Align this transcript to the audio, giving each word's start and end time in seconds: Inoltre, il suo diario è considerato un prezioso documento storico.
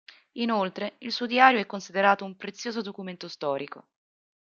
Inoltre, 0.39 0.95
il 1.01 1.11
suo 1.11 1.27
diario 1.27 1.59
è 1.59 1.67
considerato 1.67 2.25
un 2.25 2.35
prezioso 2.35 2.81
documento 2.81 3.27
storico. 3.27 3.87